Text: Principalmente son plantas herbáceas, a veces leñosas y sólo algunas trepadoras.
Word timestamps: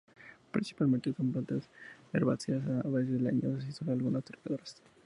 Principalmente 0.49 1.13
son 1.13 1.31
plantas 1.31 1.69
herbáceas, 2.11 2.67
a 2.67 2.87
veces 2.89 3.21
leñosas 3.21 3.69
y 3.69 3.71
sólo 3.71 3.91
algunas 3.91 4.23
trepadoras. 4.23 4.81